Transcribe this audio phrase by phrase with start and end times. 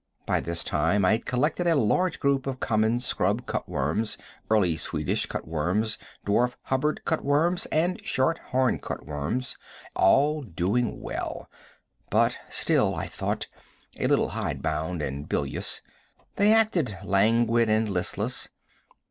[0.25, 4.17] By this time I had collected a large group of common scrub cut worms,
[4.49, 9.59] early Swedish cut worms, dwarf Hubbard cut worms, and short horn cut worms,
[9.95, 11.51] all doing well,
[12.09, 13.45] but still, I thought,
[13.99, 15.83] a little hide bound and bilious.
[16.35, 18.49] They acted languid and listless.